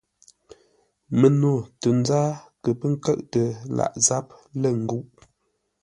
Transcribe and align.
Məno 1.19 1.51
tə 1.79 1.89
nzáa 1.99 2.29
kə 2.63 2.69
pə́ 2.79 2.89
nkə́ʼtə 2.93 3.43
lâʼ 3.77 3.93
záp 4.05 4.27
lə́ 4.61 4.73
ńgúʼ. 4.83 5.05